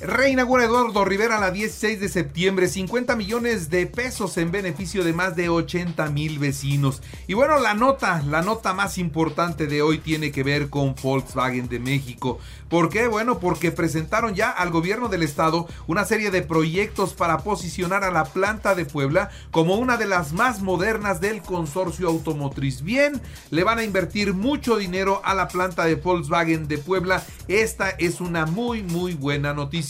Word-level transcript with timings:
Reinaugura 0.00 0.64
Eduardo 0.64 1.04
Rivera 1.04 1.38
la 1.38 1.52
16 1.52 2.00
de 2.00 2.08
septiembre, 2.08 2.66
50 2.66 3.14
millones 3.14 3.70
de 3.70 3.86
pesos 3.86 4.36
en 4.38 4.50
beneficio 4.50 5.04
de 5.04 5.12
más 5.12 5.36
de 5.36 5.48
80 5.48 6.10
mil 6.10 6.40
vecinos. 6.40 7.00
Y 7.28 7.34
bueno, 7.34 7.60
la 7.60 7.74
nota, 7.74 8.20
la 8.28 8.42
nota 8.42 8.74
más 8.74 8.98
importante 8.98 9.68
de 9.68 9.82
hoy 9.82 9.98
tiene 9.98 10.32
que 10.32 10.42
ver 10.42 10.68
con 10.68 10.96
Volkswagen 11.00 11.68
de 11.68 11.78
México. 11.78 12.40
¿Por 12.68 12.88
qué? 12.88 13.06
Bueno, 13.06 13.38
porque 13.38 13.70
presentaron 13.70 14.34
ya 14.34 14.50
al 14.50 14.70
gobierno 14.70 15.08
del 15.08 15.22
estado 15.22 15.68
una 15.86 16.04
serie 16.04 16.32
de 16.32 16.42
proyectos 16.42 17.14
para 17.14 17.38
posicionar 17.38 18.02
a 18.02 18.10
la 18.10 18.24
planta 18.24 18.74
de 18.74 18.86
Puebla 18.86 19.30
como 19.52 19.76
una 19.76 19.96
de 19.96 20.06
las 20.06 20.32
más 20.32 20.60
modernas 20.60 21.20
del 21.20 21.40
consorcio 21.40 22.08
automotriz. 22.08 22.82
Bien, 22.82 23.22
le 23.50 23.62
van 23.62 23.78
a 23.78 23.84
invertir 23.84 24.34
mucho 24.34 24.76
dinero 24.76 25.22
a 25.24 25.34
la 25.34 25.46
planta 25.46 25.84
de 25.84 25.94
Volkswagen 25.94 26.66
de 26.66 26.78
Puebla. 26.78 27.22
Esta 27.46 27.90
es 27.90 28.20
una 28.20 28.44
muy, 28.44 28.82
muy 28.82 29.14
buena 29.14 29.54
noticia. 29.54 29.83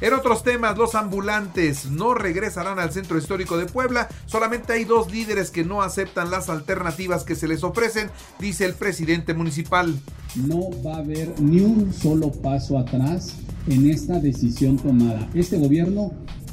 En 0.00 0.14
otros 0.14 0.42
temas, 0.42 0.76
los 0.76 0.94
ambulantes 0.94 1.86
no 1.86 2.14
regresarán 2.14 2.78
al 2.78 2.92
centro 2.92 3.18
histórico 3.18 3.56
de 3.56 3.66
Puebla. 3.66 4.08
Solamente 4.26 4.72
hay 4.72 4.84
dos 4.84 5.12
líderes 5.12 5.50
que 5.50 5.64
no 5.64 5.82
aceptan 5.82 6.30
las 6.30 6.48
alternativas 6.48 7.24
que 7.24 7.36
se 7.36 7.48
les 7.48 7.62
ofrecen, 7.62 8.10
dice 8.38 8.64
el 8.64 8.74
presidente 8.74 9.34
municipal. 9.34 9.98
No 10.36 10.70
va 10.84 10.96
a 10.96 10.98
haber 10.98 11.40
ni 11.40 11.60
un 11.60 11.92
solo 11.92 12.30
paso 12.30 12.78
atrás 12.78 13.34
en 13.68 13.88
esta 13.88 14.18
decisión 14.18 14.76
tomada. 14.76 15.28
Este 15.34 15.58
gobierno, 15.58 16.12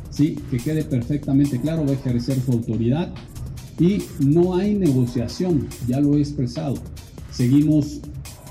sí, 0.09 0.36
que 0.52 0.58
quede 0.58 0.84
perfectamente 0.84 1.59
claro, 1.59 1.86
va 1.86 1.91
a 1.91 1.95
ejercer 1.95 2.39
su 2.41 2.52
autoridad 2.52 3.14
y 3.80 4.03
no 4.20 4.55
hay 4.55 4.73
negociación, 4.73 5.67
ya 5.88 6.00
lo 6.00 6.16
he 6.16 6.20
expresado. 6.20 6.75
Seguimos 7.31 8.02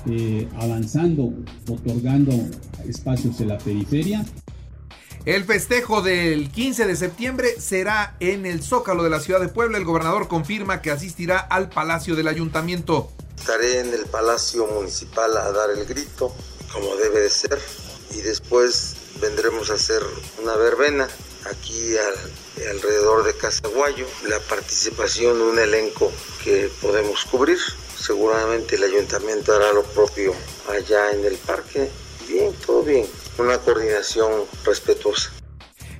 eh, 0.09 0.47
avanzando, 0.55 1.33
otorgando 1.69 2.33
espacios 2.87 3.39
en 3.41 3.49
la 3.49 3.57
periferia. 3.57 4.25
El 5.25 5.43
festejo 5.43 6.01
del 6.01 6.49
15 6.51 6.87
de 6.87 6.95
septiembre 6.95 7.59
será 7.59 8.15
en 8.21 8.45
el 8.45 8.63
Zócalo 8.63 9.03
de 9.03 9.09
la 9.09 9.19
ciudad 9.19 9.41
de 9.41 9.49
Puebla. 9.49 9.77
El 9.77 9.83
gobernador 9.83 10.29
confirma 10.29 10.81
que 10.81 10.89
asistirá 10.89 11.37
al 11.39 11.69
Palacio 11.69 12.15
del 12.15 12.29
Ayuntamiento. 12.29 13.11
Estaré 13.37 13.81
en 13.81 13.93
el 13.93 14.05
Palacio 14.05 14.65
Municipal 14.67 15.35
a 15.35 15.51
dar 15.51 15.69
el 15.71 15.85
grito, 15.85 16.33
como 16.71 16.95
debe 16.95 17.19
de 17.19 17.29
ser, 17.29 17.59
y 18.15 18.21
después 18.21 18.95
vendremos 19.19 19.69
a 19.69 19.73
hacer 19.73 20.01
una 20.41 20.55
verbena 20.55 21.07
aquí 21.51 21.95
alrededor 22.69 23.25
de 23.25 23.35
Casaguayo, 23.35 24.05
la 24.27 24.39
participación 24.39 25.37
de 25.37 25.43
un 25.43 25.59
elenco 25.59 26.11
que 26.43 26.71
podemos 26.81 27.25
cubrir. 27.25 27.57
Seguramente 27.97 28.75
el 28.75 28.83
ayuntamiento 28.83 29.53
hará 29.53 29.73
lo 29.73 29.83
propio 29.83 30.33
allá 30.69 31.11
en 31.11 31.25
el 31.25 31.35
parque. 31.35 31.89
Bien, 32.27 32.53
todo 32.65 32.83
bien. 32.83 33.05
Una 33.37 33.57
coordinación 33.57 34.45
respetuosa. 34.65 35.31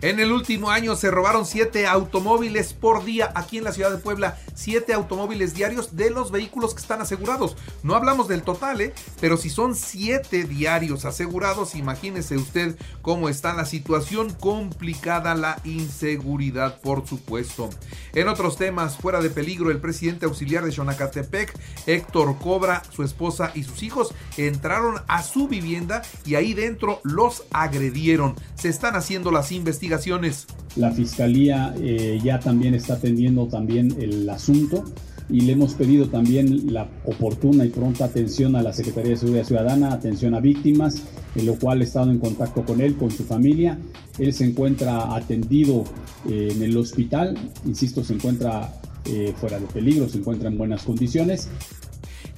En 0.01 0.19
el 0.19 0.31
último 0.31 0.69
año 0.69 0.95
se 0.95 1.09
robaron 1.09 1.43
siete 1.43 1.87
automóviles 1.87 2.73
por 2.73 3.03
día 3.03 3.31
aquí 3.33 3.57
en 3.57 3.63
la 3.63 3.71
ciudad 3.71 3.89
de 3.89 3.97
Puebla. 3.97 4.37
Siete 4.53 4.93
automóviles 4.93 5.55
diarios 5.55 5.95
de 5.95 6.11
los 6.11 6.29
vehículos 6.29 6.75
que 6.75 6.81
están 6.81 7.01
asegurados. 7.01 7.57
No 7.81 7.95
hablamos 7.95 8.27
del 8.27 8.43
total, 8.43 8.81
¿eh? 8.81 8.93
pero 9.19 9.37
si 9.37 9.49
son 9.49 9.73
siete 9.73 10.43
diarios 10.43 11.05
asegurados, 11.05 11.73
imagínese 11.73 12.37
usted 12.37 12.77
cómo 13.01 13.27
está 13.27 13.55
la 13.55 13.65
situación 13.65 14.31
complicada, 14.39 15.33
la 15.33 15.59
inseguridad, 15.63 16.79
por 16.81 17.07
supuesto. 17.07 17.71
En 18.13 18.27
otros 18.27 18.57
temas, 18.57 18.97
fuera 18.97 19.19
de 19.19 19.31
peligro, 19.31 19.71
el 19.71 19.79
presidente 19.79 20.27
auxiliar 20.27 20.63
de 20.63 20.71
Xonacatepec, 20.71 21.57
Héctor 21.87 22.37
Cobra, 22.37 22.83
su 22.91 23.01
esposa 23.01 23.51
y 23.55 23.63
sus 23.63 23.81
hijos 23.81 24.13
entraron 24.37 25.01
a 25.07 25.23
su 25.23 25.47
vivienda 25.47 26.03
y 26.23 26.35
ahí 26.35 26.53
dentro 26.53 27.01
los 27.03 27.45
agredieron. 27.51 28.35
Se 28.55 28.69
están 28.69 28.95
haciendo 28.95 29.31
las 29.31 29.51
investigaciones 29.51 29.86
la 30.75 30.91
Fiscalía 30.91 31.73
eh, 31.79 32.19
ya 32.23 32.39
también 32.39 32.73
está 32.73 32.95
atendiendo 32.95 33.47
también 33.47 33.95
el 33.99 34.29
asunto 34.29 34.83
y 35.29 35.41
le 35.41 35.53
hemos 35.53 35.73
pedido 35.73 36.07
también 36.07 36.73
la 36.73 36.89
oportuna 37.05 37.65
y 37.65 37.69
pronta 37.69 38.05
atención 38.05 38.55
a 38.55 38.61
la 38.61 38.71
Secretaría 38.71 39.11
de 39.11 39.17
Seguridad 39.17 39.43
Ciudadana, 39.43 39.91
atención 39.91 40.35
a 40.35 40.39
víctimas, 40.39 41.01
en 41.35 41.45
lo 41.45 41.55
cual 41.55 41.81
he 41.81 41.83
estado 41.83 42.11
en 42.11 42.19
contacto 42.19 42.63
con 42.63 42.79
él, 42.79 42.95
con 42.95 43.11
su 43.11 43.23
familia. 43.23 43.77
Él 44.19 44.33
se 44.33 44.45
encuentra 44.45 45.15
atendido 45.15 45.83
eh, 46.29 46.49
en 46.55 46.61
el 46.61 46.77
hospital, 46.77 47.37
insisto, 47.65 48.03
se 48.03 48.13
encuentra 48.13 48.73
eh, 49.05 49.33
fuera 49.35 49.59
de 49.59 49.65
peligro, 49.67 50.07
se 50.07 50.19
encuentra 50.19 50.47
en 50.47 50.57
buenas 50.57 50.83
condiciones. 50.83 51.49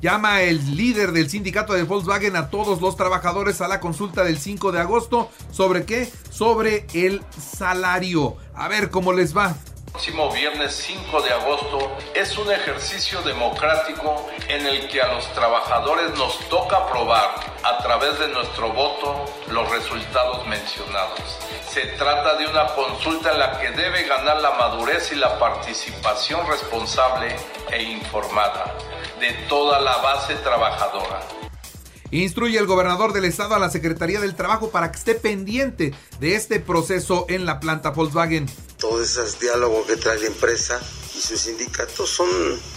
Llama 0.01 0.41
el 0.41 0.77
líder 0.77 1.11
del 1.11 1.29
sindicato 1.29 1.73
de 1.73 1.83
Volkswagen 1.83 2.35
a 2.35 2.49
todos 2.49 2.81
los 2.81 2.95
trabajadores 2.95 3.59
a 3.61 3.67
la 3.67 3.79
consulta 3.79 4.23
del 4.23 4.39
5 4.39 4.71
de 4.71 4.79
agosto. 4.79 5.29
¿Sobre 5.51 5.85
qué? 5.85 6.09
Sobre 6.29 6.85
el 6.93 7.21
salario. 7.37 8.37
A 8.53 8.67
ver 8.67 8.89
cómo 8.89 9.11
les 9.11 9.35
va 9.35 9.55
próximo 9.99 10.31
viernes 10.31 10.71
5 10.87 11.21
de 11.23 11.33
agosto 11.33 11.97
es 12.15 12.37
un 12.37 12.49
ejercicio 12.49 13.21
democrático 13.21 14.29
en 14.47 14.65
el 14.65 14.87
que 14.87 15.01
a 15.01 15.13
los 15.13 15.27
trabajadores 15.33 16.17
nos 16.17 16.39
toca 16.47 16.87
probar 16.87 17.35
a 17.63 17.79
través 17.79 18.17
de 18.17 18.29
nuestro 18.29 18.71
voto 18.71 19.25
los 19.49 19.69
resultados 19.69 20.47
mencionados. 20.47 21.19
Se 21.67 21.81
trata 21.97 22.35
de 22.37 22.47
una 22.47 22.67
consulta 22.67 23.33
en 23.33 23.39
la 23.39 23.59
que 23.59 23.71
debe 23.71 24.03
ganar 24.03 24.39
la 24.39 24.51
madurez 24.51 25.11
y 25.11 25.15
la 25.15 25.37
participación 25.37 26.47
responsable 26.47 27.35
e 27.69 27.83
informada 27.83 28.73
de 29.19 29.33
toda 29.47 29.79
la 29.81 29.97
base 29.97 30.35
trabajadora. 30.35 31.21
Instruye 32.11 32.57
el 32.57 32.65
gobernador 32.65 33.13
del 33.13 33.25
estado 33.25 33.53
a 33.53 33.59
la 33.59 33.69
Secretaría 33.69 34.19
del 34.19 34.35
Trabajo 34.35 34.71
para 34.71 34.91
que 34.91 34.97
esté 34.97 35.13
pendiente 35.13 35.93
de 36.19 36.35
este 36.35 36.59
proceso 36.59 37.25
en 37.29 37.45
la 37.45 37.59
planta 37.59 37.91
Volkswagen. 37.91 38.49
Todo 38.79 39.01
ese 39.03 39.21
diálogo 39.39 39.85
que 39.85 39.95
trae 39.95 40.19
la 40.19 40.27
empresa 40.27 40.81
y 41.15 41.19
sus 41.19 41.39
sindicatos 41.41 42.09
son 42.09 42.27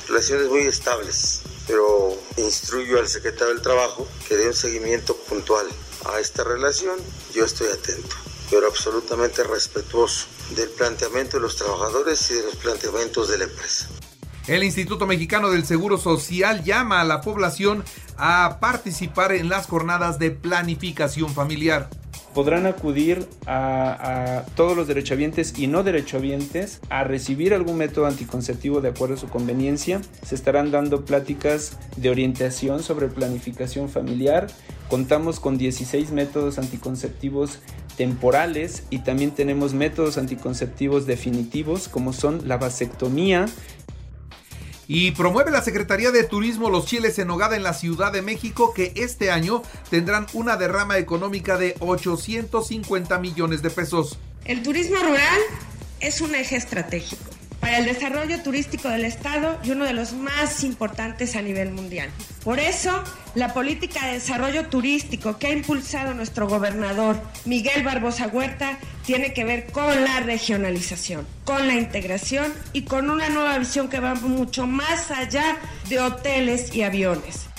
relaciones 0.09 0.49
muy 0.49 0.63
estables, 0.63 1.43
pero 1.67 2.15
instruyo 2.37 2.99
al 2.99 3.09
secretario 3.09 3.55
del 3.55 3.63
Trabajo 3.63 4.07
que 4.29 4.37
dé 4.37 4.49
un 4.49 4.55
seguimiento 4.55 5.17
puntual 5.17 5.67
a 6.05 6.21
esta 6.21 6.45
relación. 6.45 6.99
Yo 7.33 7.47
estoy 7.47 7.69
atento, 7.69 8.17
pero 8.51 8.67
absolutamente 8.67 9.45
respetuoso 9.45 10.27
del 10.57 10.69
planteamiento 10.71 11.39
de 11.39 11.45
los 11.45 11.57
trabajadores 11.57 12.31
y 12.31 12.35
de 12.35 12.43
los 12.43 12.57
planteamientos 12.57 13.29
de 13.29 13.39
la 13.39 13.45
empresa. 13.45 13.89
El 14.49 14.65
Instituto 14.65 15.07
Mexicano 15.07 15.51
del 15.51 15.65
Seguro 15.65 15.99
Social 15.99 16.65
llama 16.65 17.01
a 17.01 17.05
la 17.05 17.21
población 17.21 17.85
a 18.17 18.59
participar 18.61 19.31
en 19.33 19.49
las 19.49 19.69
jornadas 19.69 20.19
de 20.19 20.33
planificación 20.33 21.33
familiar. 21.33 21.89
Podrán 22.35 22.67
acudir 22.67 23.29
a, 23.47 24.45
todos 24.57 24.77
los 24.77 24.89
derechohabientes 24.89 25.57
y 25.57 25.69
no 25.69 25.85
derechohabientes 25.85 26.81
a 26.89 27.05
recibir 27.05 27.55
algún 27.55 27.77
método 27.77 28.07
anticonceptivo 28.07 28.81
de 28.81 28.89
acuerdo 28.89 29.15
a 29.15 29.19
su 29.19 29.29
conveniencia. 29.29 30.01
Se 30.27 30.35
estarán 30.35 30.73
dando 30.73 31.05
pláticas 31.05 31.79
de 31.97 32.11
orientación 32.11 32.83
sobre 32.83 33.07
planificación 33.09 33.89
familiar. 33.89 34.49
Contamos 34.89 35.39
con 35.39 35.57
16 35.57 36.11
métodos 36.11 36.59
anticonceptivos 36.59 37.61
temporales 37.97 38.85
y 38.91 39.01
también 39.01 39.33
tenemos 39.33 39.75
métodos 39.75 40.19
anticonceptivos 40.19 41.07
definitivos 41.07 41.89
como 41.89 42.13
son 42.13 42.49
la 42.49 42.57
vasectomía, 42.57 43.47
y 44.95 45.13
promueve 45.13 45.51
la 45.51 45.63
Secretaría 45.63 46.11
de 46.11 46.23
Turismo 46.23 46.69
Los 46.69 46.85
Chiles 46.85 47.19
en 47.19 47.29
Nogada 47.29 47.57
en 47.57 47.63
la 47.63 47.73
Ciudad 47.73 48.13
de 48.13 48.21
México 48.21 48.75
que 48.75 48.93
este 48.95 49.31
año 49.31 49.63
tendrán 49.89 50.27
una 50.35 50.59
derrama 50.59 50.99
económica 50.99 51.57
de 51.57 51.75
850 51.81 53.19
millones 53.19 53.63
de 53.63 53.71
pesos. 53.71 54.19
El 54.45 54.63
turismo 54.63 54.99
rural 54.99 55.41
es 56.01 56.21
un 56.21 56.35
eje 56.35 56.57
estratégico 56.57 57.32
para 57.63 57.79
el 57.79 57.85
desarrollo 57.85 58.43
turístico 58.43 58.89
del 58.89 59.05
Estado 59.05 59.57
y 59.63 59.71
uno 59.71 59.85
de 59.85 59.93
los 59.93 60.15
más 60.15 60.65
importantes 60.65 61.37
a 61.37 61.43
nivel 61.43 61.71
mundial. 61.71 62.11
Por 62.43 62.59
eso, 62.59 63.05
la 63.37 63.55
política 63.55 64.05
de 64.05 64.15
desarrollo 64.15 64.67
turístico 64.67 65.39
que 65.39 65.47
ha 65.47 65.53
impulsado 65.53 66.13
nuestro 66.13 66.49
gobernador 66.49 67.23
Miguel 67.45 67.85
Barbosa 67.85 68.27
Huerta 68.27 68.81
tiene 69.07 69.33
que 69.33 69.45
ver 69.45 69.67
con 69.67 70.03
la 70.03 70.19
regionalización, 70.19 71.25
con 71.45 71.69
la 71.69 71.75
integración 71.75 72.53
y 72.73 72.83
con 72.83 73.09
una 73.09 73.29
nueva 73.29 73.57
visión 73.59 73.89
que 73.89 74.01
va 74.01 74.17
mucho 74.17 74.67
más 74.67 75.13
allá 75.13 75.57
de 75.89 76.01
hoteles 76.01 76.75
y 76.75 76.83
aviones. 76.83 77.52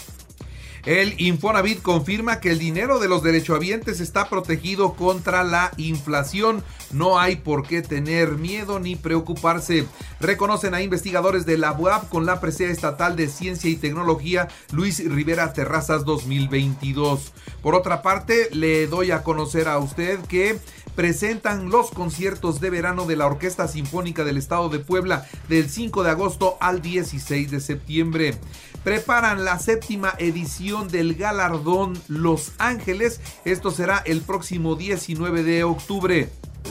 El 0.86 1.16
Infonavit 1.22 1.82
confirma 1.82 2.42
que 2.42 2.52
el 2.52 2.60
dinero 2.60 3.00
de 3.00 3.08
los 3.08 3.24
derechohabientes 3.24 4.02
está 4.02 4.28
protegido 4.28 4.96
contra 4.96 5.46
la 5.46 5.72
inflación. 5.78 6.62
No 6.92 7.20
hay 7.20 7.38
por 7.38 7.66
qué 7.66 7.82
tener 7.82 8.32
miedo 8.32 8.82
ni 8.82 8.98
preocuparse. 8.98 9.88
Reconocen 10.20 10.74
a 10.74 10.82
investigadores 10.82 11.46
de 11.46 11.58
la 11.58 11.72
UAP 11.72 12.10
con 12.10 12.26
la 12.26 12.42
presea 12.42 12.70
estatal 12.70 13.16
de 13.16 13.30
Ciencia 13.30 13.70
y 13.70 13.78
Tecnología 13.78 14.50
Luis 14.74 15.02
Rivera 15.10 15.54
Terrazas 15.54 16.04
2022. 16.04 17.32
Por 17.62 17.76
otra 17.76 18.02
parte, 18.02 18.50
le 18.52 18.88
doy 18.88 19.12
a 19.12 19.24
conocer 19.24 19.70
a 19.70 19.78
usted 19.78 20.20
que 20.28 20.60
presentan 20.96 21.70
los 21.70 21.92
conciertos 21.92 22.60
de 22.60 22.70
verano 22.70 23.06
de 23.06 23.16
la 23.16 23.26
Orquesta 23.26 23.68
Sinfónica 23.68 24.24
del 24.24 24.38
Estado 24.38 24.70
de 24.70 24.80
Puebla 24.80 25.26
del 25.50 25.70
5 25.70 26.04
de 26.04 26.10
agosto 26.10 26.58
al 26.60 26.82
16 26.82 27.52
de 27.52 27.60
septiembre. 27.60 28.36
Preparan 28.84 29.46
la 29.46 29.60
séptima 29.60 30.14
edición 30.18 30.90
del 30.90 31.16
galardón 31.16 31.94
Los 32.08 32.52
Ángeles. 32.58 33.22
Esto 33.46 33.72
será 33.72 34.00
el 34.06 34.22
próximo 34.22 34.76
19 34.76 35.44
de 35.44 35.64
octubre. 35.64 36.30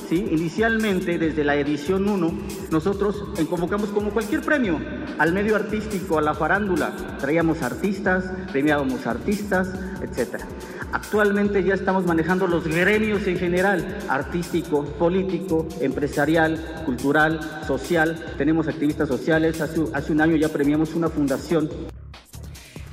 ¿sí? 0.08 0.26
Inicialmente, 0.30 1.18
desde 1.18 1.44
la 1.44 1.56
edición 1.56 2.08
1, 2.08 2.32
nosotros 2.70 3.24
convocamos 3.48 3.90
como 3.90 4.10
cualquier 4.10 4.42
premio 4.42 4.78
al 5.18 5.32
medio 5.32 5.56
artístico, 5.56 6.18
a 6.18 6.22
la 6.22 6.34
farándula. 6.34 7.16
Traíamos 7.18 7.62
artistas, 7.62 8.24
premiábamos 8.50 9.06
artistas, 9.06 9.68
etc. 10.02 10.42
Actualmente 10.92 11.64
ya 11.64 11.72
estamos 11.72 12.04
manejando 12.04 12.46
los 12.46 12.64
gremios 12.64 13.26
en 13.26 13.38
general, 13.38 13.98
artístico, 14.10 14.84
político, 14.84 15.66
empresarial, 15.80 16.82
cultural, 16.84 17.40
social. 17.66 18.22
Tenemos 18.36 18.68
activistas 18.68 19.08
sociales. 19.08 19.62
Hace, 19.62 20.12
un 20.12 20.20
año 20.20 20.36
ya 20.36 20.50
premiamos 20.50 20.94
una 20.94 21.08
fundación 21.08 21.70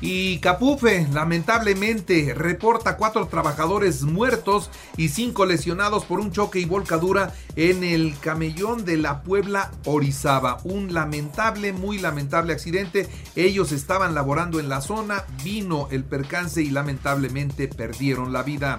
y 0.02 0.40
Capufe, 0.40 1.08
lamentablemente, 1.12 2.34
reporta 2.34 2.96
cuatro 2.96 3.28
trabajadores 3.28 4.04
muertos 4.04 4.70
y 4.96 5.10
cinco 5.10 5.46
lesionados 5.46 6.06
por 6.06 6.22
un 6.22 6.32
choque 6.32 6.60
y 6.60 6.66
volcadura 6.66 7.34
en 7.58 7.84
el 7.84 8.18
camellón 8.20 8.86
de 8.86 8.96
la 8.96 9.24
Puebla 9.24 9.72
Orizaba. 9.86 10.60
Un 10.64 10.94
lamentable, 10.94 11.74
muy 11.74 11.98
lamentable 11.98 12.54
accidente. 12.54 13.08
Ellos 13.36 13.74
estaban 13.74 14.16
laborando 14.16 14.60
en 14.62 14.70
la 14.70 14.80
zona, 14.80 15.26
vino 15.44 15.90
el 15.92 16.06
percance 16.06 16.62
y 16.62 16.70
lamentablemente 16.70 17.68
perdieron 17.68 18.32
la 18.32 18.44
vida. 18.44 18.78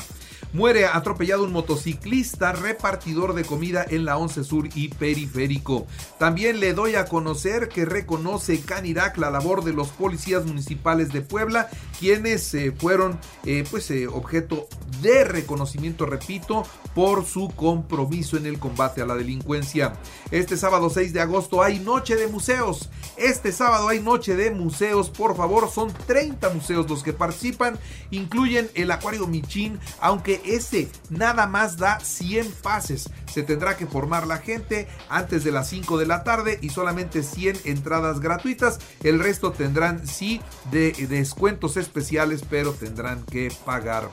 Muere 0.52 0.87
atropellado 0.87 1.44
un 1.44 1.52
motociclista 1.52 2.50
repartidor 2.52 3.35
de 3.35 3.44
comida 3.44 3.87
en 3.88 4.05
la 4.05 4.19
11 4.19 4.43
Sur 4.43 4.69
y 4.75 4.88
Periférico. 4.88 5.87
También 6.19 6.58
le 6.58 6.75
doy 6.75 6.97
a 6.97 7.05
conocer 7.05 7.69
que 7.69 7.85
reconoce 7.85 8.61
Canirac 8.61 9.17
la 9.17 9.31
labor 9.31 9.62
de 9.62 9.73
los 9.73 9.88
policías 9.91 10.44
municipales 10.44 11.12
de 11.12 11.23
Puebla, 11.23 11.69
quienes 12.00 12.52
eh, 12.55 12.73
fueron 12.76 13.20
eh, 13.44 13.64
pues 13.70 13.91
eh, 13.93 14.08
objeto 14.08 14.67
de 15.02 15.23
reconocimiento, 15.23 16.05
repito, 16.05 16.64
por 16.97 17.25
su 17.25 17.49
compromiso 17.50 18.37
en 18.37 18.47
el 18.47 18.58
combate 18.58 19.02
a 19.02 19.06
la 19.06 19.14
delincuencia. 19.14 19.93
Este 20.32 20.56
sábado 20.56 20.91
6 20.91 21.12
de 21.12 21.20
agosto 21.20 21.62
hay 21.62 21.79
noche 21.79 22.17
de 22.17 22.26
museos. 22.26 22.91
Este 23.17 23.52
sábado 23.52 23.88
hay 23.88 24.00
noche 24.00 24.35
de 24.35 24.50
museos, 24.50 25.11
por 25.11 25.37
favor, 25.37 25.70
son 25.70 25.93
30 26.06 26.50
museos 26.50 26.88
los 26.91 27.02
que 27.05 27.12
participan, 27.12 27.79
incluyen 28.11 28.69
el 28.75 28.91
Acuario 28.91 29.26
Michín, 29.26 29.79
aunque 30.00 30.40
ese 30.45 30.89
nada 31.09 31.47
más 31.47 31.77
da 31.77 32.01
100 32.01 32.51
pases. 32.63 33.11
Se 33.33 33.43
tendrá 33.43 33.77
que 33.77 33.87
formar 33.87 34.27
la 34.27 34.39
gente 34.39 34.89
antes 35.09 35.45
de 35.45 35.53
las 35.53 35.69
5 35.69 35.99
de 35.99 36.07
la 36.07 36.25
tarde 36.25 36.59
y 36.63 36.71
solamente 36.71 37.23
100 37.23 37.61
entradas 37.65 38.21
gratuitas. 38.21 38.79
El 39.03 39.21
resto 39.21 39.53
tendrán 39.53 40.07
sí 40.07 40.41
de 40.71 40.93
descuentos 41.09 41.77
especiales, 41.77 42.43
pero 42.49 42.73
tendrán 42.73 43.25
que 43.25 43.53
pagar. 43.65 44.09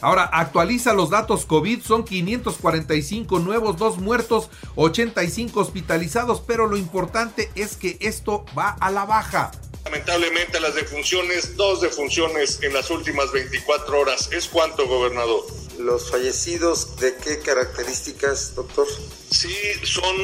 Ahora 0.00 0.24
actualiza 0.24 0.94
los 0.94 1.10
datos 1.10 1.44
COVID, 1.44 1.82
son 1.82 2.04
545 2.04 3.38
nuevos, 3.40 3.76
dos 3.76 3.98
muertos, 3.98 4.48
85 4.76 5.60
hospitalizados, 5.60 6.40
pero 6.40 6.66
lo 6.66 6.78
importante 6.78 7.50
es 7.54 7.76
que 7.76 7.98
esto 8.00 8.46
va 8.56 8.70
a 8.70 8.90
la 8.90 9.04
baja. 9.04 9.50
Lamentablemente 9.90 10.60
las 10.60 10.76
defunciones, 10.76 11.56
dos 11.56 11.80
defunciones 11.80 12.60
en 12.62 12.72
las 12.72 12.90
últimas 12.90 13.32
24 13.32 13.98
horas. 13.98 14.30
¿Es 14.30 14.46
cuánto, 14.46 14.86
gobernador? 14.86 15.44
¿Los 15.80 16.12
fallecidos 16.12 16.96
de 16.98 17.16
qué 17.16 17.40
características, 17.40 18.54
doctor? 18.54 18.86
Sí, 19.32 19.52
son 19.82 20.14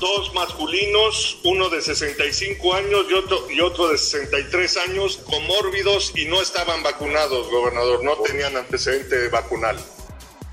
dos 0.00 0.32
masculinos, 0.32 1.38
uno 1.44 1.68
de 1.68 1.82
65 1.82 2.72
años 2.72 3.04
y 3.10 3.12
otro, 3.12 3.50
y 3.50 3.60
otro 3.60 3.88
de 3.88 3.98
63 3.98 4.76
años, 4.88 5.20
comórbidos 5.26 6.14
y 6.16 6.24
no 6.24 6.40
estaban 6.40 6.82
vacunados, 6.82 7.50
gobernador, 7.50 8.02
no 8.02 8.16
tenían 8.22 8.56
antecedente 8.56 9.28
vacunal. 9.28 9.76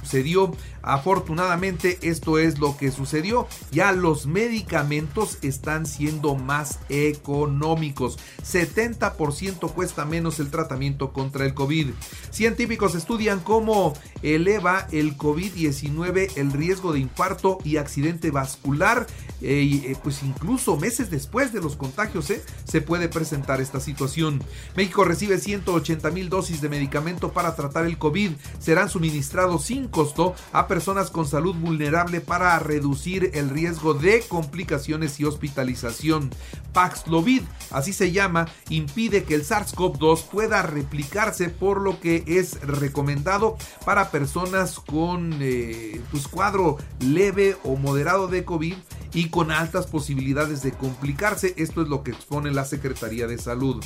Se 0.03 0.23
dio 0.23 0.51
Afortunadamente 0.81 1.99
esto 2.01 2.39
es 2.39 2.59
lo 2.59 2.77
que 2.77 2.91
sucedió. 2.91 3.47
Ya 3.71 3.91
los 3.91 4.25
medicamentos 4.25 5.37
están 5.41 5.85
siendo 5.85 6.35
más 6.35 6.79
económicos. 6.89 8.17
70% 8.43 9.71
cuesta 9.71 10.05
menos 10.05 10.39
el 10.39 10.49
tratamiento 10.49 11.13
contra 11.13 11.45
el 11.45 11.53
COVID. 11.53 11.89
Científicos 12.29 12.95
estudian 12.95 13.39
cómo 13.39 13.93
eleva 14.21 14.87
el 14.91 15.17
COVID-19 15.17 16.31
el 16.35 16.51
riesgo 16.51 16.93
de 16.93 16.99
infarto 16.99 17.57
y 17.63 17.77
accidente 17.77 18.31
vascular. 18.31 19.07
Eh, 19.41 19.81
eh, 19.85 19.97
pues 20.03 20.21
incluso 20.23 20.77
meses 20.77 21.09
después 21.09 21.51
de 21.51 21.61
los 21.61 21.75
contagios 21.75 22.29
eh, 22.29 22.43
se 22.63 22.81
puede 22.81 23.09
presentar 23.09 23.59
esta 23.59 23.79
situación. 23.79 24.43
México 24.75 25.03
recibe 25.03 25.39
180 25.39 26.11
mil 26.11 26.29
dosis 26.29 26.61
de 26.61 26.69
medicamento 26.69 27.31
para 27.33 27.55
tratar 27.55 27.85
el 27.85 27.97
COVID. 27.97 28.31
Serán 28.59 28.89
suministrados 28.89 29.65
sin 29.65 29.87
costo 29.87 30.35
a 30.51 30.67
personas 30.67 31.09
con 31.09 31.27
salud 31.27 31.55
vulnerable 31.55 32.21
para 32.21 32.57
reducir 32.59 33.31
el 33.33 33.49
riesgo 33.49 33.93
de 33.93 34.21
complicaciones 34.27 35.19
y 35.19 35.25
hospitalización. 35.25 36.29
Paxlovid, 36.73 37.41
así 37.71 37.93
se 37.93 38.11
llama, 38.11 38.47
impide 38.69 39.23
que 39.23 39.35
el 39.35 39.43
SARS-CoV-2 39.43 40.23
pueda 40.29 40.61
replicarse, 40.61 41.49
por 41.49 41.81
lo 41.81 41.99
que 41.99 42.23
es 42.27 42.61
recomendado 42.61 43.57
para 43.85 44.11
personas 44.11 44.79
con 44.79 45.37
eh, 45.41 46.01
pues, 46.11 46.27
cuadro 46.27 46.77
leve 46.99 47.57
o 47.63 47.75
moderado 47.75 48.27
de 48.27 48.45
COVID 48.45 48.75
y 49.13 49.29
con 49.31 49.51
altas 49.51 49.87
posibilidades 49.87 50.61
de 50.61 50.73
complicarse. 50.73 51.55
Esto 51.57 51.81
es 51.81 51.87
lo 51.87 52.03
que 52.03 52.11
expone 52.11 52.51
la 52.51 52.65
Secretaría 52.65 53.25
de 53.25 53.39
Salud. 53.39 53.83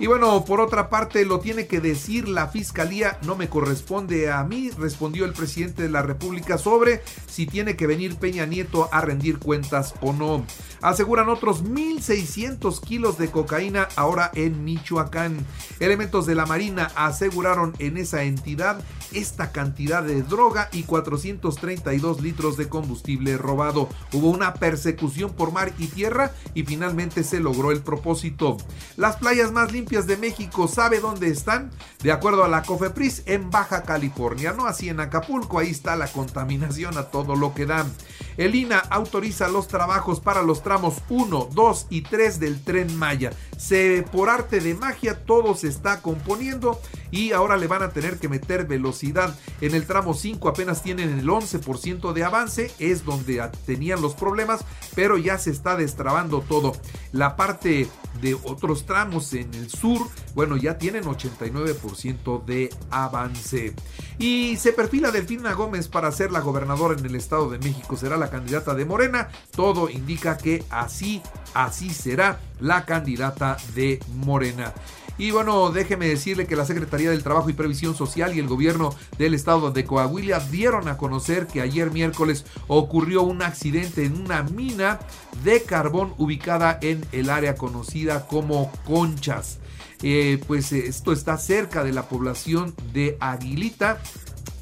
Y 0.00 0.06
bueno, 0.06 0.44
por 0.44 0.60
otra 0.60 0.90
parte, 0.90 1.24
lo 1.24 1.40
tiene 1.40 1.66
que 1.66 1.80
decir 1.80 2.28
la 2.28 2.46
fiscalía, 2.46 3.18
no 3.22 3.34
me 3.34 3.48
corresponde 3.48 4.30
a 4.30 4.44
mí, 4.44 4.70
respondió 4.70 5.24
el 5.24 5.32
presidente 5.32 5.82
de 5.82 5.88
la 5.88 6.02
República 6.02 6.56
sobre 6.56 7.02
si 7.26 7.46
tiene 7.46 7.74
que 7.74 7.88
venir 7.88 8.16
Peña 8.16 8.46
Nieto 8.46 8.88
a 8.92 9.00
rendir 9.00 9.40
cuentas 9.40 9.94
o 10.00 10.12
no. 10.12 10.44
Aseguran 10.82 11.28
otros 11.28 11.64
1.600 11.64 12.80
kilos 12.80 13.18
de 13.18 13.32
cocaína 13.32 13.88
ahora 13.96 14.30
en 14.34 14.64
Michoacán. 14.64 15.44
Elementos 15.80 16.26
de 16.26 16.36
la 16.36 16.46
Marina 16.46 16.92
aseguraron 16.94 17.74
en 17.80 17.96
esa 17.96 18.22
entidad 18.22 18.80
esta 19.12 19.50
cantidad 19.50 20.04
de 20.04 20.22
droga 20.22 20.68
y 20.72 20.82
432 20.84 22.20
litros 22.20 22.56
de 22.56 22.68
combustible 22.68 23.36
robado. 23.36 23.88
Hubo 24.12 24.30
una 24.30 24.54
persecución 24.54 25.32
por 25.32 25.50
mar 25.50 25.72
y 25.78 25.86
tierra 25.88 26.32
y 26.54 26.62
finalmente 26.62 27.24
se 27.24 27.40
logró 27.40 27.72
el 27.72 27.80
propósito. 27.80 28.58
Las 28.96 29.16
playas 29.16 29.50
más 29.50 29.72
limpias 29.72 29.87
de 29.88 30.18
México, 30.18 30.68
¿sabe 30.68 31.00
dónde 31.00 31.28
están? 31.28 31.70
De 32.02 32.12
acuerdo 32.12 32.44
a 32.44 32.48
la 32.48 32.62
COFEPRIS, 32.62 33.22
en 33.24 33.50
Baja 33.50 33.84
California, 33.84 34.52
no 34.52 34.66
así 34.66 34.90
en 34.90 35.00
Acapulco, 35.00 35.58
ahí 35.58 35.70
está 35.70 35.96
la 35.96 36.08
contaminación 36.08 36.98
a 36.98 37.04
todo 37.04 37.36
lo 37.36 37.54
que 37.54 37.64
dan. 37.64 37.90
El 38.36 38.54
INA 38.54 38.78
autoriza 38.78 39.48
los 39.48 39.66
trabajos 39.66 40.20
para 40.20 40.42
los 40.42 40.62
tramos 40.62 40.96
1, 41.08 41.48
2 41.52 41.86
y 41.88 42.02
3 42.02 42.38
del 42.38 42.62
tren 42.62 42.96
Maya. 42.96 43.32
Se, 43.56 44.04
por 44.12 44.28
arte 44.28 44.60
de 44.60 44.74
magia 44.74 45.24
todo 45.24 45.54
se 45.54 45.68
está 45.68 46.02
componiendo 46.02 46.80
y 47.10 47.32
ahora 47.32 47.56
le 47.56 47.66
van 47.66 47.82
a 47.82 47.88
tener 47.88 48.18
que 48.18 48.28
meter 48.28 48.66
velocidad. 48.66 49.34
En 49.62 49.74
el 49.74 49.86
tramo 49.86 50.12
5 50.12 50.50
apenas 50.50 50.82
tienen 50.82 51.18
el 51.18 51.26
11% 51.26 52.12
de 52.12 52.24
avance, 52.24 52.70
es 52.78 53.04
donde 53.04 53.42
tenían 53.64 54.02
los 54.02 54.14
problemas, 54.14 54.64
pero 54.94 55.16
ya 55.16 55.38
se 55.38 55.50
está 55.50 55.76
destrabando 55.76 56.40
todo. 56.42 56.76
La 57.10 57.36
parte 57.36 57.88
de 58.20 58.34
otros 58.34 58.86
tramos 58.86 59.32
en 59.34 59.52
el 59.54 59.68
sur, 59.68 60.06
bueno, 60.34 60.56
ya 60.56 60.78
tienen 60.78 61.04
89% 61.04 62.44
de 62.44 62.70
avance. 62.90 63.74
Y 64.18 64.56
se 64.56 64.72
perfila 64.72 65.10
Delfina 65.10 65.52
Gómez 65.52 65.88
para 65.88 66.10
ser 66.12 66.32
la 66.32 66.40
gobernadora 66.40 66.98
en 66.98 67.04
el 67.04 67.14
Estado 67.14 67.50
de 67.50 67.58
México. 67.58 67.96
Será 67.96 68.16
la 68.16 68.30
candidata 68.30 68.74
de 68.74 68.84
Morena. 68.84 69.28
Todo 69.52 69.88
indica 69.88 70.36
que 70.36 70.64
así, 70.70 71.22
así 71.54 71.90
será 71.90 72.40
la 72.60 72.84
candidata 72.84 73.56
de 73.74 74.00
Morena. 74.16 74.72
Y 75.18 75.32
bueno, 75.32 75.70
déjeme 75.70 76.06
decirle 76.06 76.46
que 76.46 76.54
la 76.54 76.64
Secretaría 76.64 77.10
del 77.10 77.24
Trabajo 77.24 77.50
y 77.50 77.52
Previsión 77.52 77.96
Social 77.96 78.34
y 78.34 78.38
el 78.38 78.46
gobierno 78.46 78.94
del 79.18 79.34
estado 79.34 79.72
de 79.72 79.84
Coahuila 79.84 80.38
dieron 80.38 80.86
a 80.86 80.96
conocer 80.96 81.48
que 81.48 81.60
ayer 81.60 81.90
miércoles 81.90 82.44
ocurrió 82.68 83.22
un 83.22 83.42
accidente 83.42 84.04
en 84.04 84.20
una 84.20 84.44
mina 84.44 85.00
de 85.42 85.62
carbón 85.62 86.14
ubicada 86.18 86.78
en 86.80 87.04
el 87.10 87.30
área 87.30 87.56
conocida 87.56 88.26
como 88.28 88.70
Conchas. 88.86 89.58
Eh, 90.02 90.40
pues 90.46 90.70
esto 90.70 91.12
está 91.12 91.36
cerca 91.36 91.82
de 91.82 91.92
la 91.92 92.08
población 92.08 92.72
de 92.92 93.16
Aguilita 93.18 94.00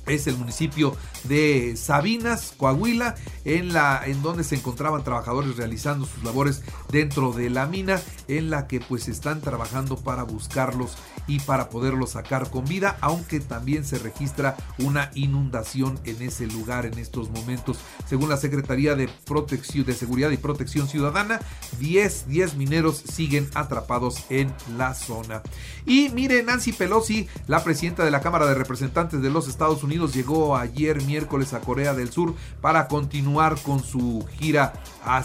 es 0.06 0.26
el 0.26 0.36
municipio 0.36 0.96
de 1.28 1.76
Sabinas, 1.76 2.54
Coahuila, 2.56 3.14
en 3.44 3.72
la 3.72 4.02
en 4.04 4.22
donde 4.22 4.44
se 4.44 4.56
encontraban 4.56 5.04
trabajadores 5.04 5.56
realizando 5.56 6.06
sus 6.06 6.22
labores 6.24 6.62
dentro 6.90 7.32
de 7.32 7.50
la 7.50 7.66
mina 7.66 8.00
en 8.28 8.50
la 8.50 8.66
que 8.66 8.80
pues 8.80 9.08
están 9.08 9.40
trabajando 9.40 9.96
para 9.96 10.24
buscarlos 10.24 10.96
y 11.26 11.40
para 11.40 11.70
poderlos 11.70 12.10
sacar 12.10 12.50
con 12.50 12.64
vida, 12.64 12.96
aunque 13.00 13.40
también 13.40 13.84
se 13.84 13.98
registra 13.98 14.56
una 14.78 15.10
inundación 15.14 15.98
en 16.04 16.22
ese 16.22 16.46
lugar 16.46 16.86
en 16.86 16.98
estos 16.98 17.30
momentos. 17.30 17.78
Según 18.08 18.28
la 18.28 18.36
Secretaría 18.36 18.94
de 18.94 19.08
Protección 19.24 19.84
de 19.84 19.94
Seguridad 19.94 20.30
y 20.30 20.36
Protección 20.36 20.88
Ciudadana, 20.88 21.40
10 21.80 22.28
10 22.28 22.56
mineros 22.56 23.02
siguen 23.12 23.48
atrapados 23.54 24.24
en 24.30 24.52
la 24.76 24.94
zona. 24.94 25.42
Y 25.84 26.10
mire, 26.10 26.42
Nancy 26.42 26.72
Pelosi, 26.72 27.28
la 27.46 27.62
presidenta 27.62 28.04
de 28.04 28.10
la 28.10 28.20
Cámara 28.20 28.46
de 28.46 28.54
Representantes 28.54 29.22
de 29.22 29.30
los 29.30 29.48
Estados 29.48 29.82
Unidos 29.82 30.14
llegó 30.14 30.56
ayer 30.56 31.02
miércoles 31.02 31.15
a 31.16 31.60
Corea 31.60 31.94
del 31.94 32.10
Sur 32.10 32.34
para 32.60 32.88
continuar 32.88 33.56
con 33.62 33.82
su 33.82 34.26
gira 34.38 34.72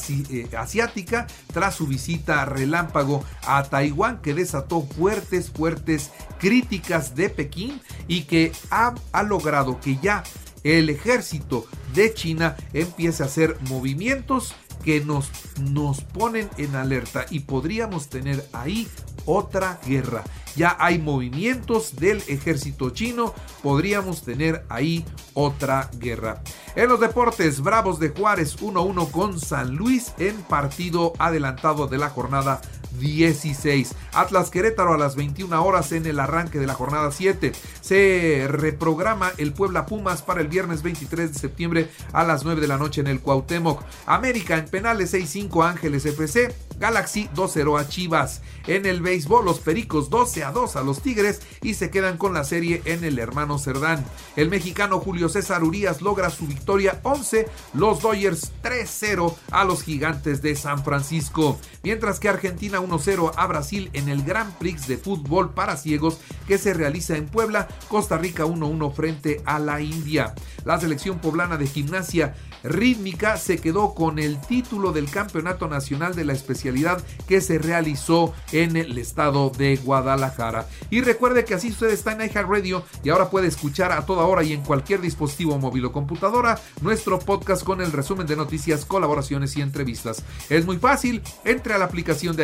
eh, 0.10 0.48
asiática 0.58 1.28
tras 1.54 1.76
su 1.76 1.88
visita 1.88 2.46
relámpago 2.46 3.24
a 3.46 3.64
Taiwán 3.64 4.22
que 4.22 4.34
desató 4.34 4.82
fuertes, 4.82 5.52
fuertes 5.52 6.12
críticas 6.40 7.16
de 7.16 7.30
Pekín 7.30 7.82
y 8.08 8.24
que 8.24 8.52
ha, 8.70 8.96
ha 9.12 9.24
logrado 9.24 9.80
que 9.80 9.98
ya 10.02 10.24
el 10.64 10.90
ejército 10.90 11.66
de 11.94 12.14
China 12.14 12.56
empiece 12.74 13.24
a 13.24 13.26
hacer 13.26 13.58
movimientos 13.68 14.56
que 14.84 15.02
nos, 15.02 15.30
nos 15.60 16.02
ponen 16.02 16.50
en 16.58 16.76
alerta 16.76 17.26
y 17.30 17.42
podríamos 17.42 18.10
tener 18.10 18.48
ahí 18.54 18.88
otra 19.26 19.80
guerra. 19.86 20.24
Ya 20.56 20.76
hay 20.80 21.00
movimientos 21.00 21.96
del 21.96 22.18
ejército 22.28 22.90
chino, 22.90 23.34
podríamos 23.64 24.24
tener 24.24 24.66
ahí 24.70 25.06
otra 25.34 25.90
guerra. 25.98 26.42
En 26.76 26.90
los 26.90 27.00
deportes, 27.00 27.62
Bravos 27.62 28.00
de 28.00 28.10
Juárez 28.10 28.58
1-1 28.60 29.12
con 29.12 29.40
San 29.40 29.76
Luis 29.76 30.14
en 30.18 30.36
partido 30.44 31.14
adelantado 31.20 31.88
de 31.88 31.98
la 31.98 32.10
jornada 32.10 32.62
16. 33.00 33.96
Atlas 34.14 34.50
Querétaro 34.50 34.94
a 34.94 34.98
las 34.98 35.16
21 35.16 35.64
horas 35.64 35.92
en 35.92 36.06
el 36.06 36.20
arranque 36.20 36.60
de 36.60 36.68
la 36.68 36.74
jornada 36.74 37.12
7. 37.12 37.52
Se 37.82 38.46
reprograma 38.50 39.32
el 39.38 39.54
Puebla 39.54 39.86
Pumas 39.86 40.22
para 40.22 40.42
el 40.42 40.48
viernes 40.48 40.84
23 40.84 41.34
de 41.34 41.40
septiembre 41.40 41.90
a 42.14 42.24
las 42.24 42.44
9 42.44 42.62
de 42.62 42.68
la 42.68 42.78
noche 42.78 43.02
en 43.02 43.08
el 43.08 43.22
Cuauhtémoc. 43.22 43.84
América 44.06 44.58
en 44.58 44.66
penales 44.66 45.14
6-5 45.14 45.66
Ángeles 45.66 46.06
FC. 46.06 46.54
Galaxy 46.82 47.30
2-0 47.36 47.80
a 47.80 47.88
Chivas. 47.88 48.42
En 48.66 48.88
el 48.88 49.02
béisbol, 49.02 49.46
los 49.46 49.60
Pericos 49.60 50.10
12 50.10 50.44
a 50.44 50.52
2 50.52 50.76
a 50.76 50.82
los 50.82 51.02
Tigres 51.02 51.42
y 51.62 51.76
se 51.76 51.92
quedan 51.92 52.18
con 52.18 52.34
la 52.34 52.44
serie 52.44 52.82
en 52.86 53.04
el 53.04 53.20
hermano 53.20 53.60
Cerdán. 53.60 54.04
El 54.36 54.50
mexicano 54.50 55.00
Julio 55.00 55.30
César 55.30 55.64
Urias 55.64 56.02
logra 56.02 56.32
su 56.32 56.48
victoria 56.48 57.00
11, 57.04 57.48
los 57.76 58.02
Dodgers 58.02 58.52
3-0 58.64 59.36
a 59.52 59.64
los 59.64 59.84
Gigantes 59.84 60.42
de 60.42 60.56
San 60.56 60.84
Francisco. 60.84 61.60
Mientras 61.84 62.20
que 62.20 62.30
Argentina 62.30 62.81
1-0 62.82 63.32
a 63.36 63.48
Brasil 63.48 63.90
en 63.94 64.10
el 64.10 64.24
Grand 64.24 64.54
Prix 64.58 64.88
de 64.88 64.98
fútbol 64.98 65.54
para 65.54 65.78
ciegos 65.78 66.20
que 66.48 66.58
se 66.58 66.74
realiza 66.74 67.16
en 67.16 67.28
Puebla, 67.28 67.68
Costa 67.88 68.18
Rica 68.18 68.46
1-1 68.46 68.94
frente 68.94 69.42
a 69.46 69.60
la 69.60 69.82
India. 69.82 70.34
La 70.66 70.80
selección 70.80 71.20
poblana 71.20 71.58
de 71.58 71.68
gimnasia 71.68 72.36
rítmica 72.64 73.38
se 73.38 73.58
quedó 73.58 73.94
con 73.94 74.20
el 74.20 74.40
título 74.42 74.92
del 74.92 75.10
Campeonato 75.10 75.68
Nacional 75.68 76.16
de 76.16 76.26
la 76.26 76.34
especialidad 76.34 77.04
que 77.28 77.42
se 77.42 77.58
realizó 77.58 78.34
en 78.52 78.78
el 78.78 78.98
estado 78.98 79.50
de 79.50 79.78
Guadalajara. 79.78 80.68
Y 80.90 81.02
recuerde 81.02 81.46
que 81.46 81.54
así 81.54 81.70
usted 81.70 81.90
está 81.90 82.12
en 82.12 82.32
Radio 82.32 82.84
y 83.04 83.10
ahora 83.10 83.30
puede 83.30 83.48
escuchar 83.48 83.92
a 83.92 84.06
toda 84.06 84.26
hora 84.26 84.44
y 84.44 84.54
en 84.54 84.62
cualquier 84.62 85.02
dispositivo 85.02 85.58
móvil 85.58 85.86
o 85.86 85.92
computadora 85.92 86.60
nuestro 86.82 87.20
podcast 87.20 87.64
con 87.64 87.82
el 87.82 87.92
resumen 87.92 88.28
de 88.28 88.36
noticias, 88.36 88.86
colaboraciones 88.86 89.56
y 89.58 89.62
entrevistas. 89.62 90.24
Es 90.50 90.66
muy 90.66 90.78
fácil, 90.78 91.22
entre 91.46 91.74
a 91.74 91.78
la 91.78 91.86
aplicación 91.86 92.36
de 92.36 92.44